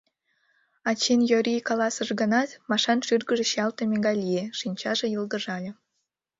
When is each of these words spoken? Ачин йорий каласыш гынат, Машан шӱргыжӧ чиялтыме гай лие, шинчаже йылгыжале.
Ачин 0.89 1.19
йорий 1.31 1.65
каласыш 1.67 2.09
гынат, 2.21 2.49
Машан 2.69 2.99
шӱргыжӧ 3.07 3.45
чиялтыме 3.51 3.97
гай 4.05 4.15
лие, 4.23 4.43
шинчаже 4.59 5.05
йылгыжале. 5.13 5.71